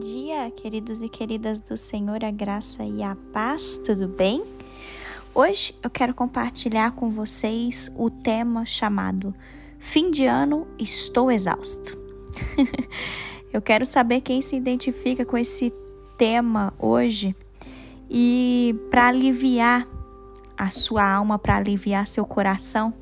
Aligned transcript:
dia, 0.00 0.50
queridos 0.50 1.02
e 1.02 1.10
queridas 1.10 1.60
do 1.60 1.76
Senhor, 1.76 2.24
a 2.24 2.30
graça 2.30 2.82
e 2.82 3.02
a 3.02 3.14
paz, 3.34 3.78
tudo 3.84 4.08
bem? 4.08 4.42
Hoje 5.34 5.74
eu 5.82 5.90
quero 5.90 6.14
compartilhar 6.14 6.92
com 6.92 7.10
vocês 7.10 7.92
o 7.94 8.08
tema 8.08 8.64
chamado 8.64 9.34
Fim 9.78 10.10
de 10.10 10.24
ano, 10.24 10.66
estou 10.78 11.30
exausto. 11.30 11.98
eu 13.52 13.60
quero 13.60 13.84
saber 13.84 14.22
quem 14.22 14.40
se 14.40 14.56
identifica 14.56 15.22
com 15.26 15.36
esse 15.36 15.70
tema 16.16 16.72
hoje 16.78 17.36
e 18.08 18.74
para 18.90 19.08
aliviar 19.08 19.86
a 20.56 20.70
sua 20.70 21.06
alma, 21.06 21.38
para 21.38 21.56
aliviar 21.56 22.06
seu 22.06 22.24
coração, 22.24 22.94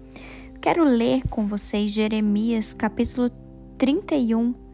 quero 0.60 0.82
ler 0.82 1.22
com 1.30 1.46
vocês 1.46 1.92
Jeremias 1.92 2.74
capítulo 2.74 3.30
31 3.78 4.67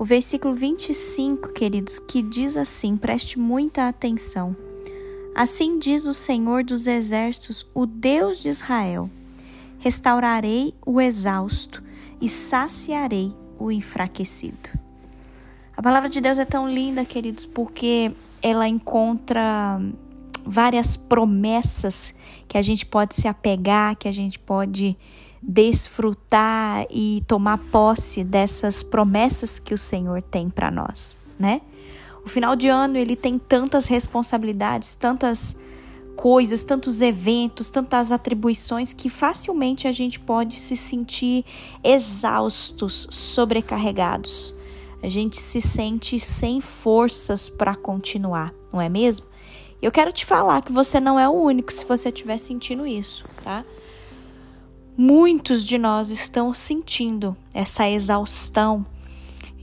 o 0.00 0.04
versículo 0.06 0.54
25, 0.54 1.52
queridos, 1.52 1.98
que 1.98 2.22
diz 2.22 2.56
assim: 2.56 2.96
preste 2.96 3.38
muita 3.38 3.86
atenção. 3.86 4.56
Assim 5.34 5.78
diz 5.78 6.06
o 6.06 6.14
Senhor 6.14 6.64
dos 6.64 6.86
Exércitos, 6.86 7.68
o 7.74 7.84
Deus 7.84 8.40
de 8.40 8.48
Israel: 8.48 9.10
restaurarei 9.78 10.74
o 10.86 11.02
exausto 11.02 11.82
e 12.18 12.30
saciarei 12.30 13.30
o 13.58 13.70
enfraquecido. 13.70 14.70
A 15.76 15.82
palavra 15.82 16.08
de 16.08 16.18
Deus 16.18 16.38
é 16.38 16.46
tão 16.46 16.66
linda, 16.66 17.04
queridos, 17.04 17.44
porque 17.44 18.10
ela 18.40 18.66
encontra 18.66 19.78
várias 20.46 20.96
promessas 20.96 22.14
que 22.48 22.56
a 22.56 22.62
gente 22.62 22.86
pode 22.86 23.14
se 23.14 23.28
apegar, 23.28 23.96
que 23.96 24.08
a 24.08 24.12
gente 24.12 24.38
pode 24.38 24.96
desfrutar 25.42 26.86
e 26.90 27.22
tomar 27.26 27.58
posse 27.58 28.22
dessas 28.22 28.82
promessas 28.82 29.58
que 29.58 29.72
o 29.72 29.78
Senhor 29.78 30.22
tem 30.22 30.50
para 30.50 30.70
nós, 30.70 31.16
né? 31.38 31.62
O 32.24 32.28
final 32.28 32.54
de 32.54 32.68
ano 32.68 32.98
ele 32.98 33.16
tem 33.16 33.38
tantas 33.38 33.86
responsabilidades, 33.86 34.94
tantas 34.94 35.56
coisas, 36.14 36.64
tantos 36.64 37.00
eventos, 37.00 37.70
tantas 37.70 38.12
atribuições 38.12 38.92
que 38.92 39.08
facilmente 39.08 39.88
a 39.88 39.92
gente 39.92 40.20
pode 40.20 40.56
se 40.56 40.76
sentir 40.76 41.46
exaustos, 41.82 43.08
sobrecarregados. 43.10 44.54
A 45.02 45.08
gente 45.08 45.36
se 45.36 45.62
sente 45.62 46.20
sem 46.20 46.60
forças 46.60 47.48
para 47.48 47.74
continuar, 47.74 48.52
não 48.70 48.80
é 48.80 48.88
mesmo? 48.88 49.26
Eu 49.80 49.90
quero 49.90 50.12
te 50.12 50.26
falar 50.26 50.60
que 50.60 50.70
você 50.70 51.00
não 51.00 51.18
é 51.18 51.26
o 51.26 51.32
único 51.32 51.72
se 51.72 51.86
você 51.86 52.10
estiver 52.10 52.36
sentindo 52.36 52.86
isso, 52.86 53.24
tá? 53.42 53.64
Muitos 55.02 55.64
de 55.64 55.78
nós 55.78 56.10
estão 56.10 56.52
sentindo 56.52 57.34
essa 57.54 57.88
exaustão, 57.88 58.84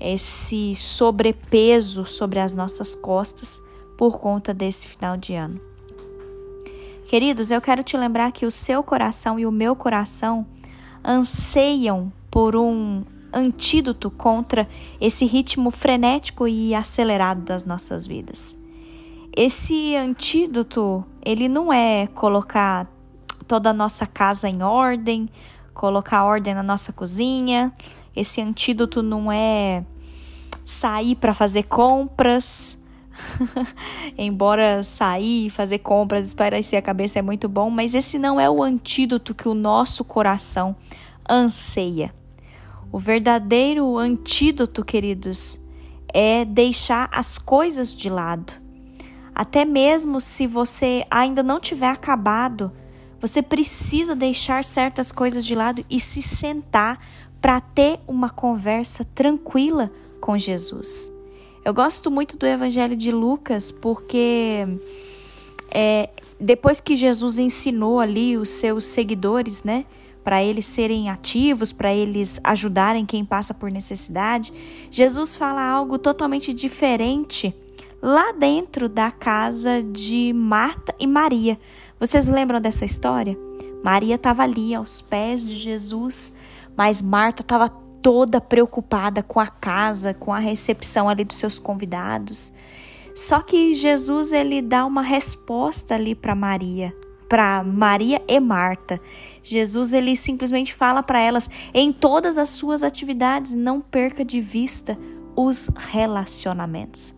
esse 0.02 0.73
sobrepeso 0.73 2.07
sobre 2.07 2.39
as 2.39 2.53
nossas 2.53 2.95
costas 2.95 3.61
por 3.95 4.17
conta 4.17 4.52
desse 4.52 4.88
final 4.88 5.15
de 5.15 5.35
ano. 5.35 5.61
Queridos, 7.05 7.52
eu 7.52 7.61
quero 7.61 7.83
te 7.83 7.95
lembrar 7.95 8.31
que 8.31 8.47
o 8.47 8.52
seu 8.52 8.81
coração 8.81 9.38
e 9.38 9.45
o 9.45 9.52
meu 9.52 9.75
coração 9.75 10.43
anseiam 11.03 12.11
por 12.31 12.55
um 12.55 13.03
antídoto 13.31 14.09
contra 14.09 14.67
esse 14.99 15.23
ritmo 15.23 15.69
frenético 15.69 16.47
e 16.47 16.73
acelerado 16.73 17.43
das 17.43 17.63
nossas 17.63 18.08
vidas. 18.08 18.59
Esse 19.35 19.95
antídoto, 19.95 21.05
ele 21.23 21.47
não 21.47 21.71
é 21.71 22.08
colocar 22.08 22.96
toda 23.47 23.69
a 23.69 23.73
nossa 23.73 24.05
casa 24.05 24.49
em 24.49 24.61
ordem, 24.61 25.29
colocar 25.73 26.23
ordem 26.23 26.53
na 26.53 26.63
nossa 26.63 26.91
cozinha. 26.91 27.71
Esse 28.15 28.41
antídoto 28.41 29.01
não 29.01 29.31
é 29.31 29.83
sair 30.65 31.15
para 31.15 31.33
fazer 31.33 31.63
compras. 31.63 32.77
Embora 34.17 34.83
sair 34.83 35.47
e 35.47 35.49
fazer 35.49 35.80
compras, 35.80 36.27
espairecer 36.27 36.77
a 36.77 36.81
cabeça 36.81 37.19
é 37.19 37.21
muito 37.21 37.47
bom, 37.47 37.69
mas 37.69 37.95
esse 37.95 38.19
não 38.19 38.39
é 38.39 38.49
o 38.49 38.61
antídoto 38.61 39.33
que 39.33 39.47
o 39.47 39.53
nosso 39.53 40.03
coração 40.03 40.75
anseia. 41.27 42.13
O 42.91 42.99
verdadeiro 42.99 43.97
antídoto, 43.97 44.83
queridos, 44.86 45.59
é 46.13 46.45
deixar 46.45 47.09
as 47.11 47.37
coisas 47.37 47.95
de 47.95 48.09
lado. 48.09 48.53
Até 49.33 49.65
mesmo 49.65 50.19
se 50.19 50.47
você 50.47 51.05
ainda 51.11 51.43
não 51.43 51.59
tiver 51.59 51.89
acabado 51.89 52.71
você 53.20 53.42
precisa 53.42 54.16
deixar 54.16 54.64
certas 54.64 55.11
coisas 55.11 55.45
de 55.45 55.55
lado 55.55 55.83
e 55.89 56.00
se 56.00 56.22
sentar 56.22 57.00
para 57.42 57.60
ter 57.60 58.00
uma 58.08 58.30
conversa 58.30 59.04
tranquila 59.04 59.92
com 60.20 60.38
Jesus. 60.38 61.11
Eu 61.64 61.73
gosto 61.73 62.10
muito 62.10 62.38
do 62.38 62.45
Evangelho 62.45 62.95
de 62.95 63.11
Lucas 63.11 63.72
porque 63.72 64.66
é, 65.70 66.10
depois 66.39 66.80
que 66.80 66.95
Jesus 66.95 67.39
ensinou 67.39 68.00
ali 68.00 68.38
os 68.38 68.50
seus 68.50 68.86
seguidores, 68.86 69.64
né, 69.64 69.86
para 70.23 70.44
eles 70.44 70.66
serem 70.66 71.10
ativos, 71.10 71.72
para 71.72 71.94
eles 71.94 72.39
ajudarem 72.44 73.05
quem 73.05 73.23
passa 73.23 73.54
por 73.54 73.72
necessidade, 73.72 74.54
Jesus 74.92 75.36
fala 75.36 75.61
algo 75.61 75.98
totalmente 75.98 76.54
diferente 76.54 77.54
lá 78.02 78.32
dentro 78.32 78.88
da 78.88 79.10
casa 79.11 79.82
de 79.82 80.34
Marta 80.34 80.94
e 80.99 81.08
Maria. 81.08 81.60
Vocês 81.99 82.27
lembram 82.27 82.61
dessa 82.61 82.85
história? 82.85 83.35
Maria 83.83 84.15
estava 84.15 84.43
ali 84.43 84.75
aos 84.75 85.02
pés 85.02 85.41
de 85.41 85.55
Jesus, 85.55 86.31
mas 86.75 87.02
Marta 87.02 87.41
estava 87.41 87.69
toda 88.02 88.39
preocupada 88.39 89.23
com 89.23 89.39
a 89.39 89.47
casa, 89.47 90.13
com 90.13 90.31
a 90.31 90.37
recepção 90.37 91.09
ali 91.09 91.23
dos 91.23 91.37
seus 91.37 91.57
convidados. 91.57 92.53
Só 93.15 93.41
que 93.41 93.73
Jesus 93.73 94.31
ele 94.31 94.61
dá 94.61 94.86
uma 94.86 95.02
resposta 95.02 95.95
ali 95.95 96.13
para 96.13 96.36
Maria, 96.36 96.95
para 97.27 97.63
Maria 97.63 98.21
e 98.27 98.39
Marta. 98.39 99.02
Jesus 99.41 99.91
ele 99.91 100.15
simplesmente 100.15 100.75
fala 100.75 101.02
para 101.02 101.19
elas: 101.19 101.49
em 101.73 101.91
todas 101.91 102.37
as 102.37 102.49
suas 102.49 102.83
atividades, 102.83 103.53
não 103.53 103.81
perca 103.81 104.23
de 104.23 104.39
vista 104.39 104.95
os 105.36 105.67
relacionamentos. 105.75 107.17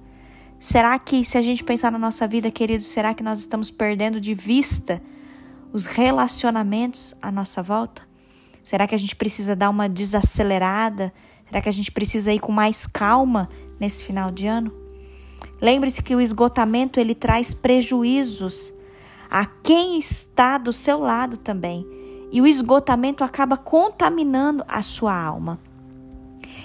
Será 0.59 1.00
que, 1.00 1.24
se 1.24 1.38
a 1.38 1.42
gente 1.42 1.64
pensar 1.64 1.90
na 1.90 1.97
nossa 1.97 2.28
vida, 2.28 2.52
queridos, 2.52 2.88
será 2.88 3.14
que 3.14 3.24
nós 3.24 3.40
estamos 3.40 3.72
perdendo 3.72 4.20
de 4.20 4.34
vista 4.34 5.02
os 5.72 5.86
relacionamentos 5.86 7.16
à 7.22 7.31
nossa 7.31 7.64
volta? 7.64 8.02
Será 8.62 8.86
que 8.86 8.94
a 8.94 8.98
gente 8.98 9.16
precisa 9.16 9.56
dar 9.56 9.69
uma 9.69 9.88
desacelerada? 9.88 11.14
Será 11.48 11.62
que 11.62 11.69
a 11.69 11.72
gente 11.72 11.94
precisa 11.94 12.34
ir 12.34 12.40
com 12.40 12.52
mais 12.52 12.86
calma 12.86 13.48
nesse 13.80 14.03
final 14.03 14.31
de 14.31 14.48
ano? 14.48 14.74
Lembre-se 15.62 16.03
que 16.03 16.14
o 16.14 16.19
esgotamento 16.19 17.00
ele 17.00 17.16
traz 17.16 17.53
prejuízos 17.53 18.74
a 19.31 19.46
quem 19.46 19.98
está 19.98 20.58
do 20.58 20.74
seu 20.74 21.00
lado 21.00 21.38
também. 21.38 21.88
E 22.34 22.42
o 22.42 22.48
esgotamento 22.48 23.24
acaba 23.24 23.56
contaminando 23.56 24.64
a 24.68 24.81
sua 24.81 25.16
alma. 25.16 25.58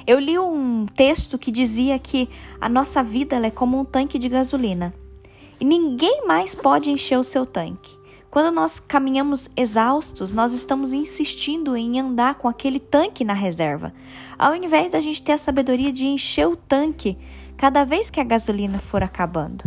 Eu 0.06 0.19
li 0.19 0.38
um 0.38 0.84
texto 0.84 1.38
que 1.38 1.50
dizia 1.50 1.98
que 1.98 2.28
a 2.60 2.69
nossa 2.69 3.03
vida 3.03 3.37
é 3.37 3.50
como 3.50 3.81
um 3.81 3.84
tanque 3.84 4.19
de 4.19 4.28
gasolina 4.28 4.92
e 5.59 5.65
ninguém 5.65 6.26
mais 6.26 6.54
pode 6.54 6.91
encher 6.91 7.19
o 7.19 7.25
seu 7.25 7.47
tanque. 7.47 7.97
Quando 8.31 8.53
nós 8.54 8.81
caminhamos 8.81 9.48
exaustos, 9.56 10.32
nós 10.32 10.53
estamos 10.53 10.92
insistindo 10.92 11.75
em 11.76 12.00
andar 12.00 12.34
com 12.34 12.48
aquele 12.48 12.81
tanque 12.81 13.25
na 13.25 13.32
reserva, 13.32 13.94
ao 14.37 14.54
invés 14.54 14.91
da 14.91 15.00
gente 15.00 15.22
ter 15.22 15.32
a 15.32 15.38
sabedoria 15.38 15.92
de 15.92 16.04
encher 16.04 16.48
o 16.48 16.56
tanque 16.56 17.16
cada 17.56 17.84
vez 17.84 18.10
que 18.10 18.21
a 18.21 18.25
gasolina 18.25 18.78
for 18.78 19.03
acabando. 19.03 19.65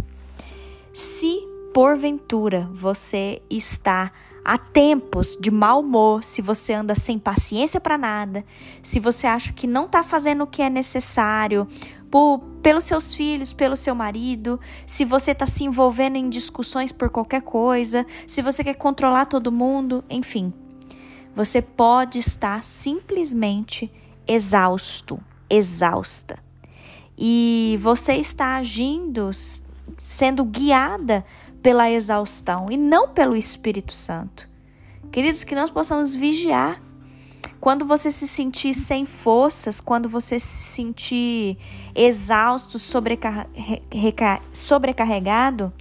Se 0.94 1.40
porventura 1.78 2.68
você 2.74 3.40
está 3.48 4.12
há 4.44 4.58
tempos 4.58 5.38
de 5.40 5.52
mau 5.52 5.82
humor, 5.82 6.24
se 6.24 6.42
você 6.42 6.74
anda 6.74 6.96
sem 6.96 7.20
paciência 7.20 7.80
para 7.80 8.00
nada, 8.00 8.44
se 8.82 9.00
você 9.00 9.28
acha 9.28 9.54
que 9.54 9.68
não 9.68 9.86
está 9.86 10.02
fazendo 10.02 10.44
o 10.44 10.48
que 10.48 10.64
é 10.64 10.72
necessário 10.72 11.68
por, 12.10 12.40
pelos 12.64 12.84
seus 12.84 13.14
filhos, 13.14 13.54
pelo 13.54 13.78
seu 13.78 13.94
marido, 13.94 14.60
se 14.88 15.06
você 15.06 15.34
está 15.34 15.46
se 15.46 15.66
envolvendo 15.66 16.16
em 16.16 16.32
discussões 16.32 16.92
por 16.92 17.12
qualquer 17.12 17.44
coisa, 17.44 18.08
se 18.26 18.42
você 18.42 18.64
quer 18.64 18.74
controlar 18.74 19.28
todo 19.28 19.52
mundo, 19.52 20.04
enfim. 20.10 20.52
Você 21.36 21.62
pode 21.62 22.18
estar 22.18 22.64
simplesmente 22.64 23.92
exausto, 24.28 25.20
exausta. 25.48 26.40
E 27.16 27.78
você 27.80 28.16
está 28.16 28.56
agindo, 28.56 29.30
sendo 30.00 30.44
guiada 30.44 31.24
pela 31.62 31.90
exaustão 31.90 32.72
e 32.72 32.78
não 32.78 33.10
pelo 33.10 33.36
Espírito 33.36 33.94
Santo. 33.94 34.48
Queridos, 35.12 35.44
que 35.44 35.56
nós 35.56 35.70
possamos 35.70 36.16
vigiar. 36.16 36.82
Quando 37.60 37.86
você 37.86 38.12
se 38.12 38.28
sentir 38.28 38.74
sem 38.76 39.04
forças, 39.04 39.82
quando 39.82 40.08
você 40.08 40.40
se 40.40 40.64
sentir 40.64 41.58
exausto, 41.96 42.78
sobrecarregado, 44.54 45.74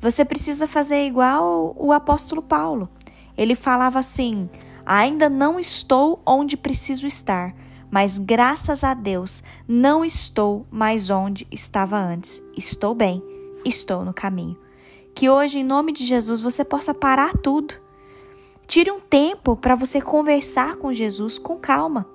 você 0.00 0.24
precisa 0.24 0.68
fazer 0.68 1.04
igual 1.04 1.74
o 1.76 1.92
apóstolo 1.92 2.40
Paulo. 2.40 2.88
Ele 3.36 3.56
falava 3.56 3.98
assim: 3.98 4.48
Ainda 4.84 5.28
não 5.28 5.58
estou 5.58 6.22
onde 6.24 6.56
preciso 6.56 7.08
estar, 7.08 7.52
mas 7.90 8.18
graças 8.18 8.84
a 8.84 8.94
Deus 8.94 9.42
não 9.66 10.04
estou 10.04 10.64
mais 10.70 11.10
onde 11.10 11.44
estava 11.50 11.98
antes. 11.98 12.40
Estou 12.56 12.94
bem, 12.94 13.20
estou 13.64 14.04
no 14.04 14.14
caminho. 14.14 14.56
Que 15.16 15.30
hoje, 15.30 15.60
em 15.60 15.64
nome 15.64 15.92
de 15.92 16.04
Jesus, 16.04 16.42
você 16.42 16.62
possa 16.62 16.92
parar 16.92 17.32
tudo. 17.38 17.74
Tire 18.66 18.90
um 18.90 19.00
tempo 19.00 19.56
para 19.56 19.74
você 19.74 19.98
conversar 19.98 20.76
com 20.76 20.92
Jesus 20.92 21.38
com 21.38 21.56
calma. 21.56 22.06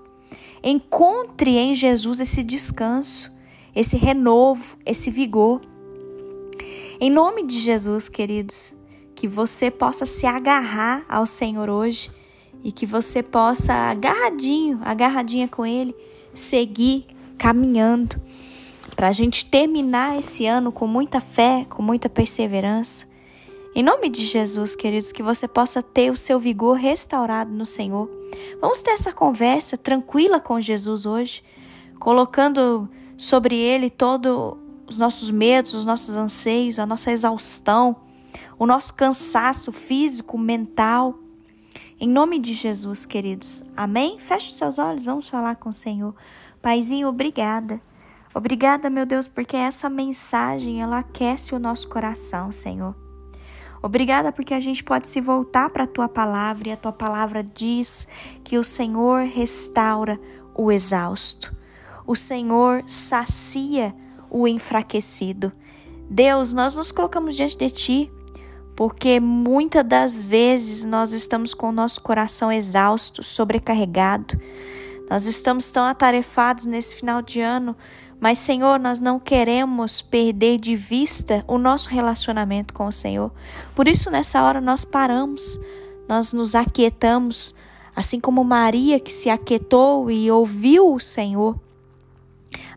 Encontre 0.64 1.58
em 1.58 1.74
Jesus 1.74 2.20
esse 2.20 2.44
descanso, 2.44 3.32
esse 3.76 3.98
renovo, 3.98 4.78
esse 4.86 5.10
vigor. 5.10 5.62
Em 7.00 7.10
nome 7.10 7.42
de 7.42 7.60
Jesus, 7.60 8.08
queridos, 8.08 8.76
que 9.16 9.28
você 9.28 9.72
possa 9.72 10.06
se 10.06 10.28
agarrar 10.28 11.04
ao 11.10 11.26
Senhor 11.26 11.72
hoje 11.72 12.12
e 12.64 12.72
que 12.72 12.86
você 12.86 13.24
possa, 13.24 13.74
agarradinho, 13.74 14.80
agarradinha 14.84 15.48
com 15.48 15.66
Ele, 15.66 15.96
seguir 16.36 17.08
caminhando 17.36 18.22
para 19.02 19.10
a 19.10 19.14
gente 19.14 19.48
terminar 19.48 20.20
esse 20.20 20.46
ano 20.46 20.72
com 20.72 20.86
muita 20.86 21.20
fé, 21.20 21.66
com 21.68 21.82
muita 21.82 22.08
perseverança. 22.08 23.08
Em 23.74 23.82
nome 23.82 24.10
de 24.10 24.24
Jesus, 24.24 24.76
queridos, 24.76 25.12
que 25.12 25.24
você 25.24 25.48
possa 25.48 25.82
ter 25.82 26.12
o 26.12 26.16
seu 26.16 26.38
vigor 26.38 26.78
restaurado 26.78 27.52
no 27.52 27.66
Senhor. 27.66 28.08
Vamos 28.62 28.80
ter 28.84 28.92
essa 28.92 29.12
conversa 29.12 29.76
tranquila 29.76 30.40
com 30.40 30.62
Jesus 30.62 31.08
hoje, 31.08 31.44
colocando 32.00 32.88
sobre 33.18 33.56
Ele 33.56 33.90
todos 33.90 34.56
os 34.86 35.00
nossos 35.00 35.32
medos, 35.32 35.74
os 35.74 35.84
nossos 35.84 36.16
anseios, 36.16 36.78
a 36.78 36.86
nossa 36.86 37.12
exaustão, 37.12 37.96
o 38.60 38.68
nosso 38.68 38.94
cansaço 38.94 39.72
físico, 39.72 40.38
mental. 40.38 41.18
Em 42.00 42.08
nome 42.08 42.38
de 42.38 42.54
Jesus, 42.54 43.04
queridos. 43.08 43.66
Amém? 43.76 44.20
Feche 44.20 44.50
os 44.50 44.58
seus 44.58 44.78
olhos, 44.78 45.06
vamos 45.06 45.28
falar 45.28 45.56
com 45.56 45.70
o 45.70 45.74
Senhor. 45.74 46.14
Paizinho, 46.62 47.08
obrigada. 47.08 47.82
Obrigada, 48.34 48.90
meu 48.90 49.06
Deus, 49.06 49.28
porque 49.28 49.58
essa 49.58 49.90
mensagem 49.90 50.82
ela 50.82 51.00
aquece 51.00 51.54
o 51.54 51.60
nosso 51.60 51.90
coração, 51.90 52.52
Senhor. 52.52 52.96
Obrigada 53.84 54.32
porque 54.32 54.54
a 54.54 54.60
gente 54.60 54.84
pode 54.84 55.08
se 55.08 55.20
voltar 55.20 55.70
para 55.70 55.84
a 55.84 55.88
tua 55.88 56.08
palavra 56.08 56.70
e 56.70 56.72
a 56.72 56.78
tua 56.78 56.92
palavra 56.92 57.44
diz 57.44 58.08
que 58.44 58.58
o 58.58 58.64
Senhor 58.64 59.26
restaura 59.26 60.20
o 60.56 60.72
exausto. 60.72 61.56
O 62.06 62.16
Senhor 62.16 62.84
sacia 62.88 63.94
o 64.30 64.48
enfraquecido. 64.48 65.52
Deus, 66.10 66.54
nós 66.54 66.76
nos 66.76 66.92
colocamos 66.92 67.36
diante 67.36 67.58
de 67.58 67.70
ti 67.70 68.12
porque 68.76 69.20
muitas 69.20 69.86
das 69.86 70.24
vezes 70.24 70.86
nós 70.86 71.12
estamos 71.12 71.54
com 71.54 71.70
o 71.70 71.72
nosso 71.72 72.02
coração 72.02 72.52
exausto, 72.52 73.24
sobrecarregado. 73.24 74.40
Nós 75.10 75.26
estamos 75.26 75.70
tão 75.70 75.84
atarefados 75.84 76.66
nesse 76.66 76.96
final 76.96 77.22
de 77.22 77.42
ano, 77.42 77.76
mas 78.22 78.38
Senhor, 78.38 78.80
nós 78.80 79.00
não 79.00 79.20
queremos 79.20 80.02
perder 80.02 80.58
de 80.58 80.76
vista 80.76 81.44
o 81.48 81.58
nosso 81.58 81.90
relacionamento 81.90 82.74
com 82.74 82.86
o 82.86 82.92
Senhor. 82.92 83.32
Por 83.76 83.88
isso, 83.88 84.10
nessa 84.10 84.42
hora, 84.42 84.62
nós 84.62 84.86
paramos, 84.86 85.60
nós 86.08 86.32
nos 86.32 86.56
aquietamos, 86.56 87.54
assim 87.94 88.20
como 88.20 88.44
Maria 88.44 89.00
que 89.00 89.12
se 89.12 89.30
aquietou 89.30 90.10
e 90.10 90.32
ouviu 90.32 90.94
o 90.94 91.00
Senhor 91.00 91.60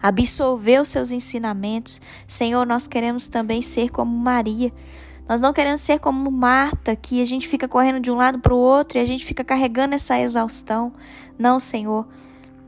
absorveu 0.01 0.85
seus 0.85 1.11
ensinamentos. 1.11 2.01
Senhor, 2.29 2.67
nós 2.67 2.87
queremos 2.87 3.27
também 3.27 3.63
ser 3.63 3.91
como 3.91 4.15
Maria, 4.15 4.71
nós 5.27 5.41
não 5.41 5.55
queremos 5.55 5.81
ser 5.81 5.99
como 5.99 6.31
Marta, 6.31 6.95
que 6.95 7.23
a 7.23 7.25
gente 7.25 7.49
fica 7.49 7.67
correndo 7.67 8.01
de 8.01 8.11
um 8.11 8.15
lado 8.15 8.39
para 8.39 8.53
o 8.53 8.59
outro 8.59 8.99
e 8.99 9.01
a 9.01 9.07
gente 9.07 9.25
fica 9.25 9.43
carregando 9.43 9.95
essa 9.95 10.21
exaustão. 10.21 10.93
Não, 11.39 11.59
Senhor. 11.59 12.07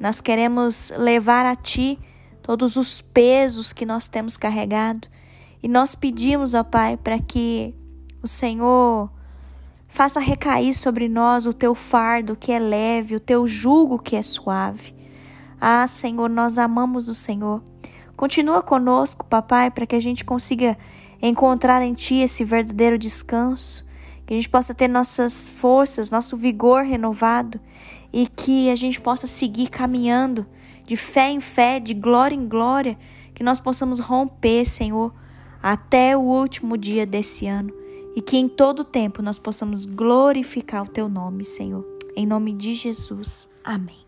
Nós 0.01 0.21
queremos 0.21 0.93
levar 0.97 1.45
a 1.45 1.55
Ti 1.55 1.99
todos 2.47 2.77
os 2.77 3.03
pesos 3.03 3.73
que 3.73 3.85
nós 3.85 4.07
temos 4.07 4.37
carregado. 4.37 5.09
E 5.61 5.67
nós 5.67 5.97
pedimos, 5.97 6.55
ó 6.55 6.63
Pai, 6.63 6.97
para 6.97 7.19
que 7.19 7.75
o 8.23 8.29
Senhor 8.29 9.11
faça 9.89 10.21
recair 10.21 10.73
sobre 10.73 11.09
nós 11.09 11.45
o 11.45 11.53
Teu 11.53 11.75
fardo 11.75 12.37
que 12.37 12.53
é 12.53 12.61
leve, 12.61 13.17
o 13.17 13.21
Teu 13.21 13.49
jugo 13.49 13.99
que 13.99 14.15
é 14.15 14.23
suave. 14.23 14.95
Ah, 15.61 15.89
Senhor, 15.89 16.31
nós 16.31 16.57
amamos 16.57 17.09
o 17.09 17.15
Senhor. 17.15 17.61
Continua 18.17 18.63
conosco, 18.63 19.27
papai, 19.27 19.69
para 19.69 19.85
que 19.85 19.97
a 19.97 20.01
gente 20.01 20.25
consiga 20.25 20.79
encontrar 21.21 21.83
em 21.83 21.95
Ti 21.95 22.19
esse 22.19 22.45
verdadeiro 22.45 22.97
descanso, 22.97 23.85
que 24.25 24.35
a 24.35 24.37
gente 24.37 24.49
possa 24.49 24.73
ter 24.73 24.87
nossas 24.87 25.51
forças, 25.51 26.11
nosso 26.11 26.37
vigor 26.37 26.85
renovado 26.85 27.59
e 28.13 28.29
que 28.29 28.71
a 28.71 28.77
gente 28.77 29.01
possa 29.01 29.27
seguir 29.27 29.67
caminhando 29.69 30.47
de 30.87 30.97
fé 30.97 31.31
em 31.31 31.41
fé, 31.41 31.81
de 31.81 31.93
glória 31.93 32.35
em 32.35 32.49
glória, 32.49 32.97
que 33.35 33.43
nós 33.43 33.61
possamos 33.61 33.99
romper, 33.99 34.65
Senhor, 34.65 35.13
até 35.63 36.17
o 36.17 36.21
último 36.21 36.79
dia 36.79 37.05
desse 37.05 37.47
ano 37.47 37.73
e 38.15 38.23
que 38.23 38.39
em 38.39 38.49
todo 38.49 38.85
tempo 38.85 39.21
nós 39.21 39.39
possamos 39.39 39.85
glorificar 39.85 40.85
o 40.85 40.89
Teu 40.89 41.09
nome, 41.09 41.45
Senhor. 41.45 41.85
Em 42.17 42.25
nome 42.25 42.55
de 42.55 42.73
Jesus. 42.73 43.51
Amém. 43.63 44.06